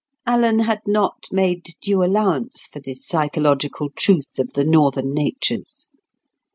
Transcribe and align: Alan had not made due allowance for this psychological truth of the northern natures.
Alan 0.25 0.57
had 0.61 0.79
not 0.87 1.27
made 1.31 1.75
due 1.79 2.03
allowance 2.03 2.65
for 2.65 2.79
this 2.79 3.05
psychological 3.05 3.91
truth 3.91 4.39
of 4.39 4.53
the 4.53 4.63
northern 4.63 5.13
natures. 5.13 5.91